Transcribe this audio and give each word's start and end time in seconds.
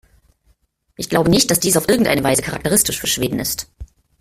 Ich 0.95 1.09
glaube 1.09 1.29
nicht, 1.29 1.51
dass 1.51 1.59
dies 1.59 1.77
auf 1.77 1.87
irgendeine 1.87 2.23
Weise 2.23 2.41
charakteristisch 2.41 2.99
für 2.99 3.05
Schweden 3.05 3.37
ist. 3.37 3.67